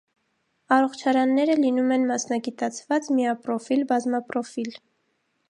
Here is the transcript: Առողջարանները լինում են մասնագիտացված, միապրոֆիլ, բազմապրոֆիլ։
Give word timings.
Առողջարանները 0.77 1.57
լինում 1.59 1.93
են 1.97 2.07
մասնագիտացված, 2.13 3.11
միապրոֆիլ, 3.19 3.85
բազմապրոֆիլ։ 3.93 4.75